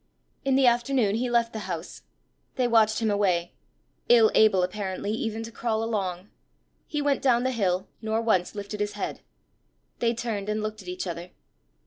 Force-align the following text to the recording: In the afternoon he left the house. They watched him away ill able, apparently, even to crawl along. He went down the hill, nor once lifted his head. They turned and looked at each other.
In 0.43 0.55
the 0.55 0.65
afternoon 0.65 1.13
he 1.17 1.29
left 1.29 1.53
the 1.53 1.59
house. 1.69 2.01
They 2.55 2.67
watched 2.67 3.03
him 3.03 3.11
away 3.11 3.53
ill 4.09 4.31
able, 4.33 4.63
apparently, 4.63 5.11
even 5.11 5.43
to 5.43 5.51
crawl 5.51 5.83
along. 5.83 6.31
He 6.87 7.03
went 7.03 7.21
down 7.21 7.43
the 7.43 7.51
hill, 7.51 7.87
nor 8.01 8.19
once 8.19 8.55
lifted 8.55 8.79
his 8.79 8.93
head. 8.93 9.21
They 9.99 10.15
turned 10.15 10.49
and 10.49 10.63
looked 10.63 10.81
at 10.81 10.87
each 10.87 11.05
other. 11.05 11.29